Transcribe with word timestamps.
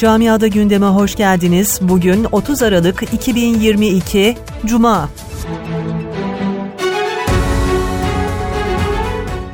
Camiada 0.00 0.46
gündeme 0.46 0.86
hoş 0.86 1.16
geldiniz. 1.16 1.78
Bugün 1.82 2.26
30 2.32 2.62
Aralık 2.62 3.02
2022 3.12 4.36
Cuma. 4.66 5.08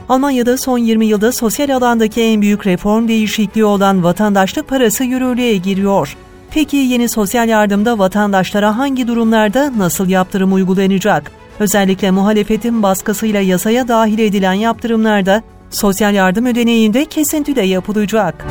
Almanya'da 0.09 0.59
son 0.59 0.79
20 0.79 1.07
yılda 1.07 1.33
sosyal 1.33 1.71
alandaki 1.71 2.23
en 2.23 2.43
büyük 2.43 2.67
reform 2.67 3.09
değişikliği 3.09 3.65
olan 3.65 4.05
vatandaşlık 4.05 4.69
parası 4.69 5.05
yürürlüğe 5.05 5.57
giriyor. 5.57 6.17
Peki 6.51 6.77
yeni 6.77 7.09
sosyal 7.09 7.49
yardımda 7.49 7.99
vatandaşlara 7.99 8.79
hangi 8.79 9.09
durumlarda 9.09 9.79
nasıl 9.79 10.09
yaptırım 10.09 10.53
uygulanacak? 10.53 11.33
Özellikle 11.61 12.11
muhalefetin 12.11 12.83
baskısıyla 12.83 13.41
yasaya 13.41 13.89
dahil 13.89 14.19
edilen 14.19 14.53
yaptırımlarda 14.53 15.43
sosyal 15.71 16.15
yardım 16.15 16.47
ödeneğinde 16.47 17.05
kesinti 17.05 17.57
de 17.57 17.63
yapılacak. 17.63 18.47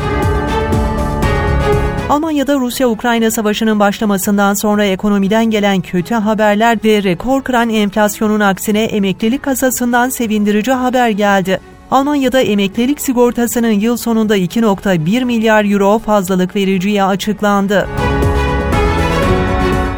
Almanya'da 2.09 2.55
Rusya-Ukrayna 2.55 3.31
savaşının 3.31 3.79
başlamasından 3.79 4.53
sonra 4.53 4.85
ekonomiden 4.85 5.45
gelen 5.45 5.81
kötü 5.81 6.15
haberler 6.15 6.77
ve 6.83 7.03
rekor 7.03 7.43
kıran 7.43 7.69
enflasyonun 7.69 8.39
aksine 8.39 8.83
emeklilik 8.83 9.43
kasasından 9.43 10.09
sevindirici 10.09 10.71
haber 10.71 11.09
geldi. 11.09 11.59
Almanya'da 11.91 12.41
emeklilik 12.41 13.01
sigortasının 13.01 13.71
yıl 13.71 13.97
sonunda 13.97 14.37
2.1 14.37 15.25
milyar 15.25 15.65
euro 15.65 15.99
fazlalık 15.99 16.55
vereceği 16.55 17.03
açıklandı. 17.03 17.87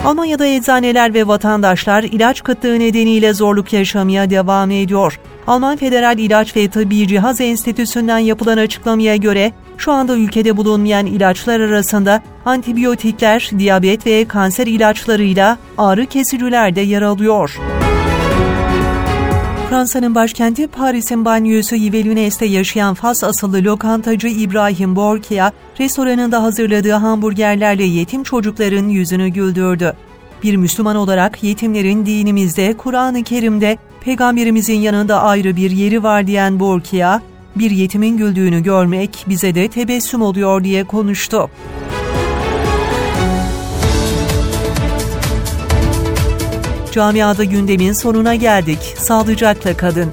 Almanya'da 0.06 0.46
eczaneler 0.46 1.14
ve 1.14 1.28
vatandaşlar 1.28 2.04
ilaç 2.04 2.44
kıtlığı 2.44 2.80
nedeniyle 2.80 3.34
zorluk 3.34 3.74
yaşamaya 3.74 4.30
devam 4.30 4.72
ediyor. 4.72 5.20
Alman 5.48 5.78
Federal 5.78 6.20
İlaç 6.20 6.56
ve 6.56 6.68
Tıbbi 6.68 7.08
Cihaz 7.08 7.42
Enstitüsü'nden 7.42 8.18
yapılan 8.18 8.58
açıklamaya 8.58 9.16
göre 9.16 9.52
şu 9.78 9.92
anda 9.92 10.16
ülkede 10.16 10.58
bulunmayan 10.58 11.06
ilaçlar 11.06 11.60
arasında 11.60 12.22
antibiyotikler, 12.46 13.52
diyabet 13.58 14.06
ve 14.06 14.26
kanser 14.26 14.68
ilaçlarıyla 14.68 15.58
ağrı 15.78 16.06
kesiciler 16.06 16.76
de 16.76 16.82
yer 16.82 17.02
alıyor. 17.02 17.60
Fransa'nın 19.70 20.16
başkenti 20.16 20.68
Paris'in 20.68 21.26
banyosu 21.26 21.76
Yves 21.76 22.42
yaşayan 22.42 22.94
Fas 22.94 23.24
asıllı 23.24 23.64
lokantacı 23.64 24.28
İbrahim 24.28 24.96
Borkia, 24.96 25.52
restoranında 25.80 26.44
hazırladığı 26.44 26.92
hamburgerlerle 26.92 27.84
yetim 27.84 28.24
çocukların 28.24 28.88
yüzünü 28.88 29.28
güldürdü. 29.28 29.94
Bir 30.44 30.56
Müslüman 30.56 30.96
olarak 30.96 31.44
yetimlerin 31.44 32.06
dinimizde, 32.06 32.78
Kur'an-ı 32.78 33.24
Kerim'de, 33.24 33.78
peygamberimizin 34.08 34.80
yanında 34.80 35.22
ayrı 35.22 35.56
bir 35.56 35.72
yeri 35.72 36.04
var 36.04 36.28
diyen 36.28 36.60
Borkia, 36.60 37.22
bir 37.56 37.72
yetimin 37.72 38.18
güldüğünü 38.18 38.64
görmek 38.64 39.26
bize 39.28 39.56
de 39.56 39.68
tebessüm 39.68 40.22
oluyor 40.22 40.64
diye 40.64 40.84
konuştu. 40.84 41.50
Camiada 46.92 47.44
gündemin 47.44 47.94
sonuna 47.94 48.36
geldik. 48.36 48.80
Sağlıcakla 48.98 49.78
kadın. 49.78 50.12